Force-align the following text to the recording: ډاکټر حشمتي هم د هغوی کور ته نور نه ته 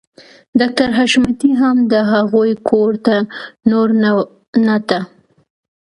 ډاکټر 0.59 0.89
حشمتي 0.97 1.51
هم 1.61 1.77
د 1.91 1.93
هغوی 2.11 2.51
کور 2.69 2.91
ته 3.05 3.15
نور 3.69 3.87
نه 4.67 4.77
ته 4.89 4.99